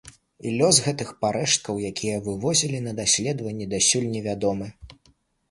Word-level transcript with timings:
І 0.45 0.51
лёс 0.59 0.77
гэтых 0.85 1.11
парэшткаў, 1.25 1.81
якія 1.89 2.23
вывозілі 2.29 2.81
на 2.87 2.95
даследаванні, 3.01 3.69
дасюль 3.77 4.11
невядомы. 4.17 4.73